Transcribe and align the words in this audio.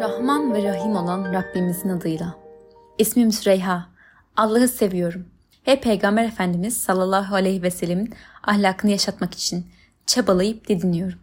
Rahman 0.00 0.54
ve 0.54 0.64
Rahim 0.64 0.96
olan 0.96 1.32
Rabbimizin 1.32 1.88
adıyla. 1.88 2.34
İsmim 2.98 3.32
Süreyha. 3.32 3.86
Allah'ı 4.36 4.68
seviyorum. 4.68 5.26
Ve 5.66 5.80
Peygamber 5.80 6.24
Efendimiz 6.24 6.76
sallallahu 6.76 7.34
aleyhi 7.34 7.62
ve 7.62 7.70
sellemin 7.70 8.14
ahlakını 8.42 8.90
yaşatmak 8.90 9.34
için 9.34 9.66
çabalayıp 10.06 10.68
didiniyorum. 10.68 11.18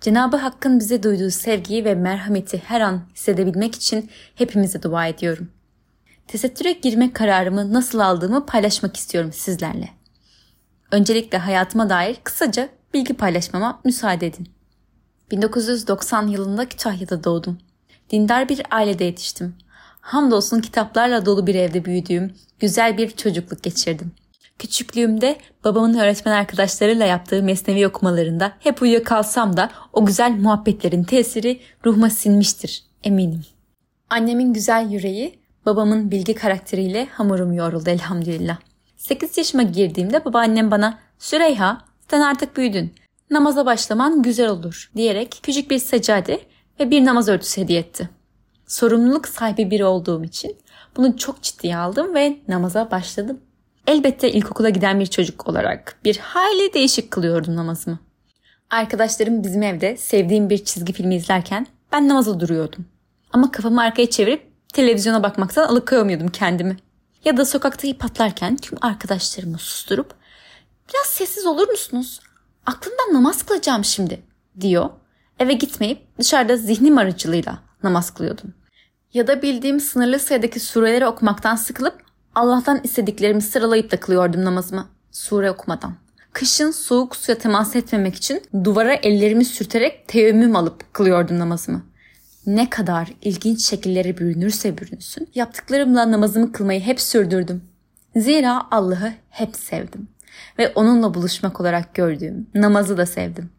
Cenabı 0.00 0.36
Hakk'ın 0.36 0.78
bize 0.78 1.02
duyduğu 1.02 1.30
sevgiyi 1.30 1.84
ve 1.84 1.94
merhameti 1.94 2.58
her 2.58 2.80
an 2.80 3.00
hissedebilmek 3.14 3.74
için 3.74 4.10
hepimize 4.34 4.82
dua 4.82 5.06
ediyorum. 5.06 5.50
Tesettüre 6.26 6.72
girme 6.72 7.12
kararımı 7.12 7.72
nasıl 7.72 7.98
aldığımı 7.98 8.46
paylaşmak 8.46 8.96
istiyorum 8.96 9.32
sizlerle. 9.32 9.88
Öncelikle 10.92 11.38
hayatıma 11.38 11.90
dair 11.90 12.16
kısaca 12.24 12.68
bilgi 12.94 13.14
paylaşmama 13.14 13.80
müsaade 13.84 14.26
edin. 14.26 14.48
1990 15.30 16.26
yılında 16.26 16.68
Kütahya'da 16.68 17.24
doğdum. 17.24 17.58
Dindar 18.10 18.48
bir 18.48 18.62
ailede 18.70 19.04
yetiştim. 19.04 19.54
Hamdolsun 20.00 20.60
kitaplarla 20.60 21.26
dolu 21.26 21.46
bir 21.46 21.54
evde 21.54 21.84
büyüdüğüm 21.84 22.34
güzel 22.60 22.98
bir 22.98 23.10
çocukluk 23.10 23.62
geçirdim. 23.62 24.12
Küçüklüğümde 24.58 25.36
babamın 25.64 25.94
öğretmen 25.94 26.32
arkadaşlarıyla 26.32 27.06
yaptığı 27.06 27.42
mesnevi 27.42 27.86
okumalarında 27.86 28.52
hep 28.60 28.82
uyuyakalsam 28.82 29.56
da 29.56 29.70
o 29.92 30.06
güzel 30.06 30.30
muhabbetlerin 30.30 31.04
tesiri 31.04 31.60
ruhuma 31.86 32.10
sinmiştir 32.10 32.84
eminim. 33.04 33.42
Annemin 34.10 34.52
güzel 34.52 34.90
yüreği 34.90 35.38
babamın 35.66 36.10
bilgi 36.10 36.34
karakteriyle 36.34 37.06
hamurum 37.06 37.52
yoğruldu 37.52 37.90
elhamdülillah. 37.90 38.56
8 38.96 39.38
yaşıma 39.38 39.62
girdiğimde 39.62 40.24
babaannem 40.24 40.70
bana 40.70 40.98
Süreyha 41.18 41.84
sen 42.10 42.20
artık 42.20 42.56
büyüdün. 42.56 42.94
Namaza 43.30 43.66
başlaman 43.66 44.22
güzel 44.22 44.48
olur 44.48 44.90
diyerek 44.96 45.40
küçük 45.42 45.70
bir 45.70 45.78
seccade 45.78 46.40
ve 46.80 46.90
bir 46.90 47.04
namaz 47.04 47.28
örtüsü 47.28 47.60
hediye 47.60 47.80
etti. 47.80 48.08
Sorumluluk 48.66 49.28
sahibi 49.28 49.70
biri 49.70 49.84
olduğum 49.84 50.24
için 50.24 50.56
bunu 50.96 51.16
çok 51.16 51.42
ciddiye 51.42 51.76
aldım 51.76 52.14
ve 52.14 52.38
namaza 52.48 52.90
başladım. 52.90 53.40
Elbette 53.86 54.32
ilkokula 54.32 54.68
giden 54.68 55.00
bir 55.00 55.06
çocuk 55.06 55.48
olarak 55.48 55.96
bir 56.04 56.16
hayli 56.16 56.74
değişik 56.74 57.10
kılıyordum 57.10 57.56
namazımı. 57.56 57.98
Arkadaşlarım 58.70 59.44
bizim 59.44 59.62
evde 59.62 59.96
sevdiğim 59.96 60.50
bir 60.50 60.64
çizgi 60.64 60.92
filmi 60.92 61.14
izlerken 61.14 61.66
ben 61.92 62.08
namaza 62.08 62.40
duruyordum. 62.40 62.86
Ama 63.32 63.50
kafamı 63.50 63.82
arkaya 63.82 64.10
çevirip 64.10 64.52
televizyona 64.72 65.22
bakmaktan 65.22 65.68
alıkoyamıyordum 65.68 66.28
kendimi. 66.28 66.76
Ya 67.24 67.36
da 67.36 67.44
sokakta 67.44 67.88
ip 67.88 68.04
atlarken 68.04 68.56
tüm 68.56 68.78
arkadaşlarımı 68.80 69.58
susturup 69.58 70.14
biraz 70.88 71.06
sessiz 71.06 71.46
olur 71.46 71.68
musunuz? 71.68 72.20
Aklımdan 72.66 73.14
namaz 73.14 73.42
kılacağım 73.42 73.84
şimdi 73.84 74.22
diyor. 74.60 74.90
Eve 75.38 75.52
gitmeyip 75.52 76.18
dışarıda 76.18 76.56
zihnim 76.56 76.98
aracılığıyla 76.98 77.58
namaz 77.82 78.10
kılıyordum. 78.14 78.54
Ya 79.14 79.26
da 79.26 79.42
bildiğim 79.42 79.80
sınırlı 79.80 80.18
sayıdaki 80.18 80.60
sureleri 80.60 81.06
okumaktan 81.06 81.56
sıkılıp 81.56 81.94
Allah'tan 82.34 82.80
istediklerimi 82.84 83.42
sıralayıp 83.42 83.90
da 83.92 84.00
kılıyordum 84.00 84.44
namazımı 84.44 84.88
sure 85.10 85.50
okumadan. 85.50 85.94
Kışın 86.32 86.70
soğuk 86.70 87.16
suya 87.16 87.38
temas 87.38 87.76
etmemek 87.76 88.14
için 88.14 88.42
duvara 88.64 88.94
ellerimi 88.94 89.44
sürterek 89.44 90.08
teyemmüm 90.08 90.56
alıp 90.56 90.94
kılıyordum 90.94 91.38
namazımı. 91.38 91.82
Ne 92.46 92.70
kadar 92.70 93.12
ilginç 93.22 93.64
şekillere 93.64 94.18
bürünürse 94.18 94.78
bürünsün 94.78 95.28
yaptıklarımla 95.34 96.12
namazımı 96.12 96.52
kılmayı 96.52 96.80
hep 96.80 97.00
sürdürdüm. 97.00 97.62
Zira 98.16 98.62
Allah'ı 98.70 99.12
hep 99.30 99.56
sevdim 99.56 100.08
ve 100.58 100.72
onunla 100.74 101.14
buluşmak 101.14 101.60
olarak 101.60 101.94
gördüğüm 101.94 102.46
namazı 102.54 102.96
da 102.96 103.06
sevdim. 103.06 103.50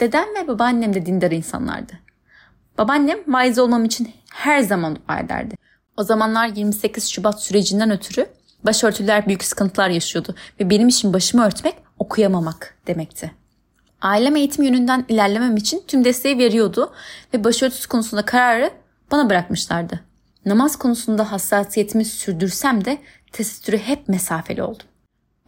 Dedem 0.00 0.26
ve 0.40 0.48
babaannem 0.48 0.94
de 0.94 1.06
dindar 1.06 1.30
insanlardı. 1.30 1.92
Babaannem 2.78 3.18
vaiz 3.28 3.58
olmam 3.58 3.84
için 3.84 4.10
her 4.32 4.60
zaman 4.60 4.96
dua 4.96 5.18
ederdi. 5.18 5.56
O 5.96 6.02
zamanlar 6.02 6.48
28 6.48 7.10
Şubat 7.10 7.42
sürecinden 7.42 7.90
ötürü 7.90 8.26
başörtüler 8.64 9.26
büyük 9.26 9.44
sıkıntılar 9.44 9.88
yaşıyordu 9.88 10.34
ve 10.60 10.70
benim 10.70 10.88
için 10.88 11.12
başımı 11.12 11.44
örtmek 11.44 11.74
okuyamamak 11.98 12.74
demekti. 12.86 13.32
Ailem 14.00 14.36
eğitim 14.36 14.64
yönünden 14.64 15.04
ilerlemem 15.08 15.56
için 15.56 15.84
tüm 15.88 16.04
desteği 16.04 16.38
veriyordu 16.38 16.92
ve 17.34 17.44
başörtüsü 17.44 17.88
konusunda 17.88 18.24
kararı 18.24 18.70
bana 19.10 19.30
bırakmışlardı. 19.30 20.00
Namaz 20.46 20.76
konusunda 20.76 21.32
hassasiyetimi 21.32 22.04
sürdürsem 22.04 22.84
de 22.84 22.98
tesettürü 23.32 23.78
hep 23.78 24.08
mesafeli 24.08 24.62
oldum. 24.62 24.86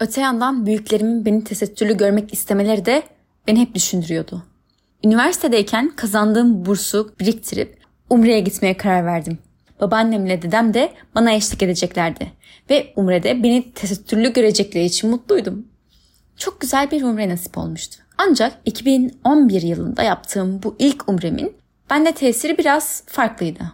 Öte 0.00 0.20
yandan 0.20 0.66
büyüklerimin 0.66 1.24
beni 1.24 1.44
tesettürlü 1.44 1.96
görmek 1.96 2.32
istemeleri 2.32 2.84
de 2.84 3.02
beni 3.46 3.60
hep 3.60 3.74
düşündürüyordu. 3.74 4.42
Üniversitedeyken 5.04 5.92
kazandığım 5.96 6.66
bursu 6.66 7.14
biriktirip 7.20 7.78
Umre'ye 8.10 8.40
gitmeye 8.40 8.76
karar 8.76 9.04
verdim. 9.04 9.38
Babaannemle 9.80 10.42
dedem 10.42 10.74
de 10.74 10.92
bana 11.14 11.32
eşlik 11.32 11.62
edeceklerdi. 11.62 12.32
Ve 12.70 12.92
Umre'de 12.96 13.42
beni 13.42 13.72
tesettürlü 13.72 14.32
görecekleri 14.32 14.84
için 14.84 15.10
mutluydum. 15.10 15.68
Çok 16.36 16.60
güzel 16.60 16.90
bir 16.90 17.02
Umre 17.02 17.28
nasip 17.28 17.58
olmuştu. 17.58 18.02
Ancak 18.18 18.52
2011 18.64 19.62
yılında 19.62 20.02
yaptığım 20.02 20.62
bu 20.62 20.76
ilk 20.78 21.08
Umre'min 21.08 21.56
bende 21.90 22.12
tesiri 22.12 22.58
biraz 22.58 23.02
farklıydı. 23.06 23.72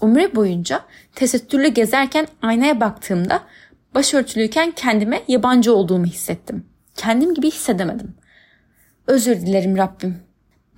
Umre 0.00 0.34
boyunca 0.34 0.80
tesettürlü 1.14 1.68
gezerken 1.68 2.26
aynaya 2.42 2.80
baktığımda 2.80 3.40
başörtülüyken 3.94 4.70
kendime 4.70 5.22
yabancı 5.28 5.74
olduğumu 5.74 6.06
hissettim. 6.06 6.66
Kendim 6.96 7.34
gibi 7.34 7.50
hissedemedim. 7.50 8.14
Özür 9.10 9.40
dilerim 9.40 9.76
Rabbim. 9.76 10.18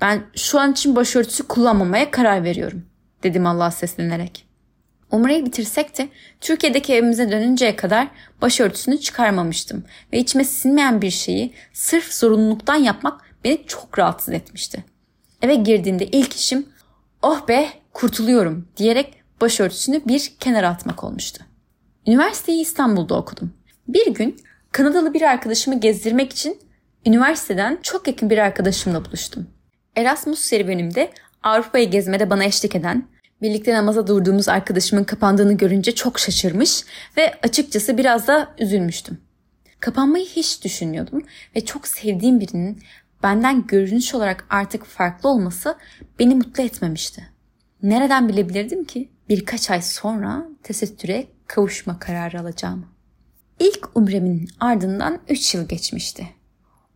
Ben 0.01 0.23
şu 0.37 0.61
an 0.61 0.73
için 0.73 0.97
başörtüsü 0.97 1.49
kullanmamaya 1.49 2.11
karar 2.11 2.45
veriyorum 2.45 2.87
dedim 3.23 3.47
Allah'a 3.47 3.71
seslenerek. 3.71 4.47
Umre'yi 5.11 5.47
bitirsek 5.47 5.99
de 5.99 6.09
Türkiye'deki 6.41 6.95
evimize 6.95 7.31
dönünceye 7.31 7.77
kadar 7.77 8.09
başörtüsünü 8.43 9.01
çıkarmamıştım 9.01 9.85
ve 10.13 10.19
içime 10.19 10.45
sinmeyen 10.45 11.03
bir 11.03 11.11
şeyi 11.11 11.53
sırf 11.73 12.15
zorunluluktan 12.15 12.77
yapmak 12.77 13.21
beni 13.45 13.67
çok 13.67 13.99
rahatsız 13.99 14.35
etmişti. 14.35 14.85
Eve 15.43 15.55
girdiğimde 15.55 16.07
ilk 16.07 16.33
işim 16.33 16.67
oh 17.23 17.49
be 17.49 17.69
kurtuluyorum 17.93 18.69
diyerek 18.77 19.15
başörtüsünü 19.41 20.03
bir 20.07 20.33
kenara 20.41 20.69
atmak 20.69 21.05
olmuştu. 21.05 21.45
Üniversiteyi 22.07 22.63
İstanbul'da 22.63 23.15
okudum. 23.15 23.55
Bir 23.89 24.15
gün 24.15 24.37
Kanadalı 24.73 25.15
bir 25.15 25.23
arkadaşımı 25.23 25.81
gezdirmek 25.81 26.33
için 26.33 26.59
üniversiteden 27.07 27.79
çok 27.83 28.09
yakın 28.09 28.31
bir 28.31 28.39
arkadaşımla 28.39 29.05
buluştum. 29.05 29.47
Erasmus 29.97 30.39
serüvenimde 30.39 31.11
Avrupa'yı 31.43 31.91
gezmede 31.91 32.31
bana 32.31 32.45
eşlik 32.45 32.77
eden, 32.77 33.09
birlikte 33.43 33.75
namaza 33.75 34.07
durduğumuz 34.07 34.49
arkadaşımın 34.49 35.05
kapandığını 35.05 35.53
görünce 35.53 35.95
çok 35.95 36.19
şaşırmış 36.19 36.85
ve 37.17 37.35
açıkçası 37.43 37.99
biraz 37.99 38.27
da 38.27 38.55
üzülmüştüm. 38.59 39.21
Kapanmayı 39.81 40.27
hiç 40.27 40.65
düşünmüyordum 40.65 41.23
ve 41.57 41.65
çok 41.65 41.89
sevdiğim 41.89 42.41
birinin 42.41 42.83
benden 43.23 43.67
görünüş 43.67 44.15
olarak 44.15 44.47
artık 44.51 44.85
farklı 44.85 45.29
olması 45.29 45.77
beni 46.19 46.35
mutlu 46.35 46.63
etmemişti. 46.63 47.29
Nereden 47.83 48.29
bilebilirdim 48.29 48.85
ki 48.85 49.09
birkaç 49.29 49.71
ay 49.71 49.83
sonra 49.83 50.47
tesettüre 50.63 51.27
kavuşma 51.47 51.99
kararı 51.99 52.41
alacağımı. 52.41 52.85
İlk 53.59 53.97
umremin 53.97 54.49
ardından 54.61 55.19
3 55.29 55.55
yıl 55.55 55.69
geçmişti. 55.69 56.29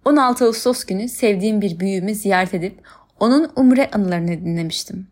16 0.07 0.45
Ağustos 0.45 0.85
günü 0.85 1.09
sevdiğim 1.09 1.61
bir 1.61 1.81
büyüğümü 1.81 2.15
ziyaret 2.15 2.55
edip 2.55 2.81
onun 3.21 3.51
umre 3.57 3.91
anılarını 3.91 4.29
dinlemiştim. 4.29 5.07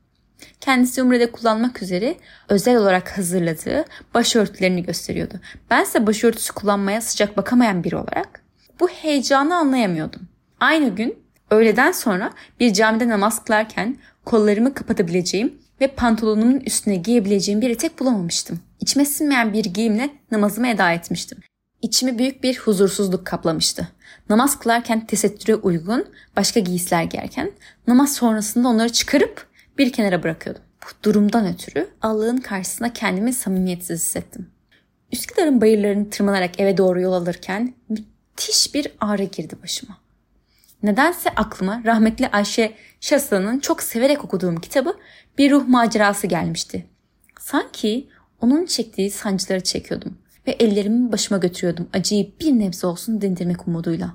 Kendisi 0.60 1.02
umrede 1.02 1.32
kullanmak 1.32 1.82
üzere 1.82 2.14
özel 2.48 2.76
olarak 2.76 3.18
hazırladığı 3.18 3.84
başörtülerini 4.14 4.82
gösteriyordu. 4.82 5.40
Bense 5.70 6.06
başörtüsü 6.06 6.52
kullanmaya 6.52 7.00
sıcak 7.00 7.36
bakamayan 7.36 7.84
biri 7.84 7.96
olarak 7.96 8.42
bu 8.80 8.88
heyecanı 8.88 9.56
anlayamıyordum. 9.56 10.22
Aynı 10.60 10.88
gün 10.88 11.18
öğleden 11.50 11.92
sonra 11.92 12.32
bir 12.60 12.72
camide 12.72 13.08
namaz 13.08 13.44
kılarken 13.44 13.96
kollarımı 14.24 14.74
kapatabileceğim 14.74 15.54
ve 15.80 15.86
pantolonumun 15.86 16.60
üstüne 16.60 16.96
giyebileceğim 16.96 17.60
bir 17.60 17.70
etek 17.70 18.00
bulamamıştım. 18.00 18.60
İçime 18.80 19.04
sinmeyen 19.04 19.52
bir 19.52 19.64
giyimle 19.64 20.10
namazımı 20.30 20.68
eda 20.68 20.92
etmiştim. 20.92 21.38
İçimi 21.84 22.18
büyük 22.18 22.42
bir 22.42 22.58
huzursuzluk 22.58 23.26
kaplamıştı. 23.26 23.88
Namaz 24.28 24.58
kılarken 24.58 25.06
tesettüre 25.06 25.54
uygun 25.54 26.04
başka 26.36 26.60
giysiler 26.60 27.02
giyerken 27.02 27.52
namaz 27.86 28.14
sonrasında 28.14 28.68
onları 28.68 28.88
çıkarıp 28.88 29.46
bir 29.78 29.92
kenara 29.92 30.22
bırakıyordum. 30.22 30.62
Bu 30.84 31.04
durumdan 31.04 31.46
ötürü 31.46 31.88
Allah'ın 32.02 32.36
karşısında 32.36 32.92
kendimi 32.92 33.32
samimiyetsiz 33.32 34.00
hissettim. 34.00 34.50
Üsküdar'ın 35.12 35.60
bayırlarını 35.60 36.10
tırmanarak 36.10 36.60
eve 36.60 36.76
doğru 36.76 37.00
yol 37.00 37.12
alırken 37.12 37.74
müthiş 37.88 38.74
bir 38.74 38.88
ağrı 39.00 39.24
girdi 39.24 39.56
başıma. 39.62 39.98
Nedense 40.82 41.30
aklıma 41.30 41.82
rahmetli 41.84 42.28
Ayşe 42.28 42.74
Şaslan'ın 43.00 43.60
çok 43.60 43.82
severek 43.82 44.24
okuduğum 44.24 44.60
kitabı 44.60 44.96
Bir 45.38 45.50
Ruh 45.50 45.68
Macerası 45.68 46.26
gelmişti. 46.26 46.86
Sanki 47.40 48.08
onun 48.40 48.66
çektiği 48.66 49.10
sancıları 49.10 49.60
çekiyordum 49.62 50.18
ve 50.46 50.50
ellerimi 50.50 51.12
başıma 51.12 51.38
götürüyordum 51.38 51.88
acıyı 51.92 52.32
bir 52.40 52.52
nebze 52.52 52.86
olsun 52.86 53.20
dindirmek 53.20 53.68
umuduyla. 53.68 54.14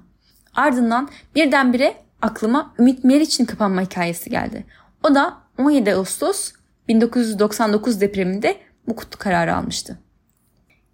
Ardından 0.56 1.10
birdenbire 1.36 1.96
aklıma 2.22 2.74
Ümit 2.80 3.04
Meriç'in 3.04 3.46
kapanma 3.46 3.82
hikayesi 3.82 4.30
geldi. 4.30 4.66
O 5.04 5.16
da 5.16 5.38
17 5.58 5.94
Ağustos 5.94 6.52
1999 6.88 8.02
depreminde 8.02 8.58
bu 8.88 8.96
kutlu 8.96 9.20
kararı 9.20 9.56
almıştı. 9.56 10.00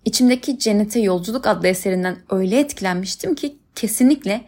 İçimdeki 0.05 0.59
Cennete 0.59 0.99
Yolculuk 0.99 1.47
adlı 1.47 1.67
eserinden 1.67 2.17
öyle 2.29 2.59
etkilenmiştim 2.59 3.35
ki 3.35 3.57
kesinlikle 3.75 4.41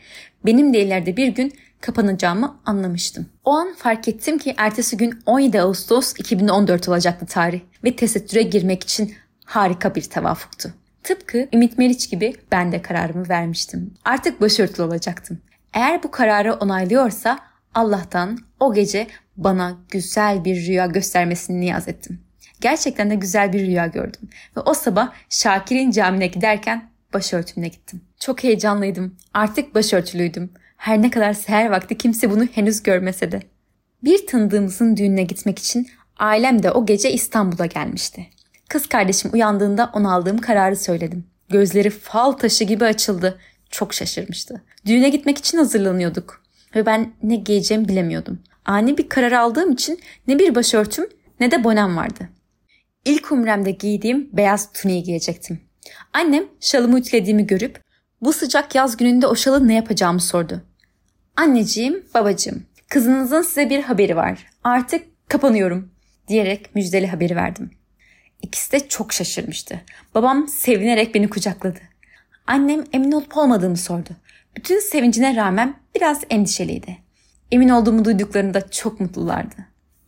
benim 0.46 0.74
de 0.74 0.80
ileride 0.80 1.18
bir 1.18 1.28
gün 1.28 1.54
kapanacağımı 1.82 2.58
anlamıştım. 2.66 3.26
O 3.46 3.52
an 3.52 3.74
fark 3.78 4.08
ettim 4.08 4.38
ki 4.38 4.54
ertesi 4.58 4.98
gün 4.98 5.20
17 5.26 5.62
Ağustos 5.62 6.14
2014 6.18 6.90
olacaktı 6.90 7.26
tarih 7.26 7.62
ve 7.84 7.96
tesettüre 7.96 8.42
girmek 8.42 8.84
için 8.84 9.14
harika 9.48 9.96
bir 9.96 10.02
tevafuktu. 10.02 10.74
Tıpkı 11.04 11.48
Ümit 11.54 11.78
Meriç 11.78 12.10
gibi 12.10 12.36
ben 12.52 12.72
de 12.72 12.82
kararımı 12.82 13.30
vermiştim. 13.30 13.94
Artık 14.06 14.42
başörtülü 14.42 14.84
olacaktım. 14.84 15.42
Eğer 15.74 16.04
bu 16.04 16.12
kararı 16.12 16.54
onaylıyorsa 16.54 17.40
Allah'tan 17.76 18.38
o 18.60 18.74
gece 18.74 19.08
bana 19.38 19.78
güzel 19.90 20.46
bir 20.46 20.68
rüya 20.68 20.86
göstermesini 20.86 21.60
niyaz 21.60 21.88
ettim. 21.88 22.20
Gerçekten 22.62 23.10
de 23.10 23.16
güzel 23.16 23.54
bir 23.54 23.60
rüya 23.60 23.88
gördüm. 23.88 24.30
Ve 24.58 24.60
o 24.60 24.74
sabah 24.74 25.14
Şakir'in 25.30 25.92
camine 25.92 26.28
giderken 26.28 26.90
başörtümle 27.14 27.68
gittim. 27.68 28.02
Çok 28.20 28.44
heyecanlıydım. 28.44 29.16
Artık 29.34 29.76
başörtülüydüm. 29.76 30.50
Her 30.78 31.02
ne 31.02 31.10
kadar 31.10 31.34
seher 31.34 31.70
vakti 31.70 31.98
kimse 31.98 32.32
bunu 32.32 32.44
henüz 32.44 32.84
görmese 32.84 33.32
de. 33.32 33.42
Bir 34.04 34.28
tanıdığımızın 34.28 34.98
düğününe 34.98 35.24
gitmek 35.24 35.60
için 35.60 35.88
ailem 36.20 36.64
de 36.64 36.72
o 36.72 36.86
gece 36.86 37.12
İstanbul'a 37.12 37.66
gelmişti. 37.66 38.28
Kız 38.70 38.88
kardeşim 38.88 39.32
uyandığında 39.34 39.92
ona 39.94 40.14
aldığım 40.14 40.38
kararı 40.38 40.76
söyledim. 40.76 41.26
Gözleri 41.50 41.90
fal 41.90 42.32
taşı 42.32 42.64
gibi 42.64 42.86
açıldı. 42.86 43.40
Çok 43.70 43.94
şaşırmıştı. 43.94 44.62
Düğüne 44.86 45.10
gitmek 45.10 45.38
için 45.38 45.58
hazırlanıyorduk. 45.58 46.44
Ve 46.76 46.86
ben 46.86 47.14
ne 47.24 47.36
giyeceğimi 47.36 47.88
bilemiyordum. 47.88 48.40
Ani 48.66 48.98
bir 48.98 49.10
karar 49.10 49.32
aldığım 49.32 49.72
için 49.72 50.00
ne 50.28 50.40
bir 50.40 50.56
başörtüm 50.56 51.06
ne 51.40 51.52
de 51.52 51.64
bonem 51.64 51.98
vardı. 51.98 52.30
İlk 53.06 53.32
umremde 53.32 53.72
giydiğim 53.72 54.30
beyaz 54.34 54.74
tuniği 54.74 55.04
giyecektim. 55.04 55.60
Annem 56.14 56.44
şalımı 56.60 57.00
ütülediğimi 57.00 57.48
görüp 57.48 57.82
bu 58.22 58.34
sıcak 58.34 58.76
yaz 58.76 58.98
gününde 58.98 59.28
o 59.28 59.36
şalı 59.36 59.68
ne 59.68 59.74
yapacağımı 59.76 60.20
sordu. 60.22 60.62
Anneciğim, 61.36 62.06
babacığım, 62.14 62.64
kızınızın 62.90 63.42
size 63.42 63.70
bir 63.70 63.84
haberi 63.84 64.16
var. 64.16 64.48
Artık 64.64 65.30
kapanıyorum 65.30 65.92
diyerek 66.28 66.76
müjdeli 66.76 67.08
haberi 67.08 67.36
verdim. 67.36 67.77
İkisi 68.42 68.72
de 68.72 68.88
çok 68.88 69.14
şaşırmıştı. 69.14 69.82
Babam 70.16 70.48
sevinerek 70.48 71.16
beni 71.16 71.30
kucakladı. 71.30 71.80
Annem 72.48 72.84
emin 72.94 73.12
olup 73.12 73.38
olmadığımı 73.38 73.78
sordu. 73.78 74.10
Bütün 74.58 74.80
sevincine 74.80 75.36
rağmen 75.36 75.76
biraz 75.96 76.22
endişeliydi. 76.30 76.98
Emin 77.52 77.70
olduğumu 77.70 78.06
duyduklarında 78.06 78.70
çok 78.70 79.00
mutlulardı. 79.00 79.56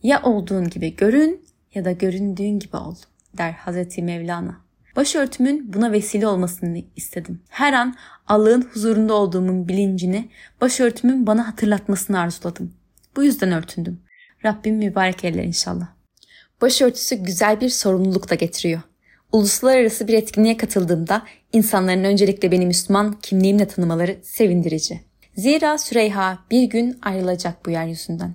Ya 0.02 0.22
olduğun 0.22 0.70
gibi 0.70 0.96
görün 0.96 1.44
ya 1.74 1.84
da 1.84 1.92
göründüğün 1.92 2.58
gibi 2.58 2.76
ol 2.76 2.94
der 3.38 3.52
Hazreti 3.52 4.02
Mevlana. 4.02 4.60
Başörtümün 4.96 5.72
buna 5.72 5.92
vesile 5.92 6.26
olmasını 6.26 6.82
istedim. 6.96 7.40
Her 7.48 7.72
an 7.72 7.96
Allah'ın 8.26 8.62
huzurunda 8.62 9.14
olduğumun 9.14 9.68
bilincini 9.68 10.28
başörtümün 10.60 11.26
bana 11.26 11.48
hatırlatmasını 11.48 12.20
arzuladım. 12.20 12.74
Bu 13.16 13.24
yüzden 13.24 13.52
örtündüm. 13.52 14.00
Rabbim 14.44 14.76
mübarek 14.76 15.24
eller 15.24 15.44
inşallah. 15.44 15.88
Başörtüsü 16.60 17.16
güzel 17.16 17.60
bir 17.60 17.68
sorumluluk 17.68 18.30
da 18.30 18.34
getiriyor. 18.34 18.80
Uluslararası 19.32 20.08
bir 20.08 20.14
etkinliğe 20.14 20.56
katıldığımda 20.56 21.22
insanların 21.52 22.04
öncelikle 22.04 22.52
beni 22.52 22.66
Müslüman 22.66 23.12
kimliğimle 23.22 23.68
tanımaları 23.68 24.18
sevindirici. 24.22 25.00
Zira 25.36 25.78
Süreyha 25.78 26.38
bir 26.50 26.62
gün 26.62 26.98
ayrılacak 27.02 27.66
bu 27.66 27.70
yeryüzünden. 27.70 28.34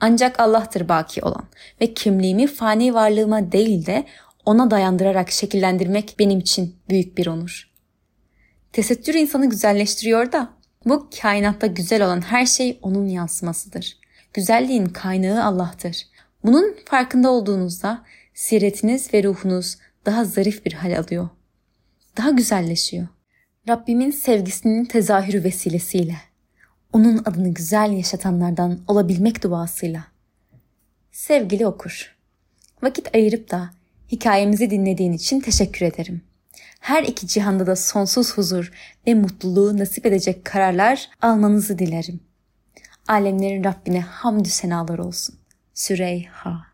Ancak 0.00 0.40
Allah'tır 0.40 0.88
baki 0.88 1.22
olan 1.22 1.44
ve 1.80 1.94
kimliğimi 1.94 2.46
fani 2.46 2.94
varlığıma 2.94 3.52
değil 3.52 3.86
de 3.86 4.04
ona 4.44 4.70
dayandırarak 4.70 5.30
şekillendirmek 5.30 6.14
benim 6.18 6.38
için 6.38 6.76
büyük 6.88 7.18
bir 7.18 7.26
onur. 7.26 7.70
Tesettür 8.72 9.14
insanı 9.14 9.50
güzelleştiriyor 9.50 10.32
da 10.32 10.50
bu 10.84 11.08
kainatta 11.22 11.66
güzel 11.66 12.04
olan 12.04 12.20
her 12.20 12.46
şey 12.46 12.78
onun 12.82 13.08
yansımasıdır. 13.08 13.98
Güzelliğin 14.34 14.86
kaynağı 14.86 15.44
Allah'tır. 15.44 16.06
Bunun 16.46 16.76
farkında 16.84 17.30
olduğunuzda 17.30 18.04
siretiniz 18.34 19.14
ve 19.14 19.22
ruhunuz 19.22 19.76
daha 20.06 20.24
zarif 20.24 20.66
bir 20.66 20.72
hal 20.72 20.98
alıyor. 20.98 21.28
Daha 22.16 22.30
güzelleşiyor. 22.30 23.06
Rabbimin 23.68 24.10
sevgisinin 24.10 24.84
tezahürü 24.84 25.44
vesilesiyle, 25.44 26.16
onun 26.92 27.18
adını 27.18 27.54
güzel 27.54 27.92
yaşatanlardan 27.92 28.78
olabilmek 28.88 29.42
duasıyla. 29.42 30.04
Sevgili 31.12 31.66
okur, 31.66 32.16
vakit 32.82 33.14
ayırıp 33.14 33.50
da 33.50 33.70
hikayemizi 34.12 34.70
dinlediğin 34.70 35.12
için 35.12 35.40
teşekkür 35.40 35.86
ederim. 35.86 36.22
Her 36.80 37.02
iki 37.02 37.26
cihanda 37.26 37.66
da 37.66 37.76
sonsuz 37.76 38.32
huzur 38.32 38.72
ve 39.06 39.14
mutluluğu 39.14 39.78
nasip 39.78 40.06
edecek 40.06 40.44
kararlar 40.44 41.10
almanızı 41.22 41.78
dilerim. 41.78 42.20
Alemlerin 43.08 43.64
Rabbine 43.64 44.00
hamdü 44.00 44.48
senalar 44.48 44.98
olsun. 44.98 45.38
Süreyha 45.76 46.66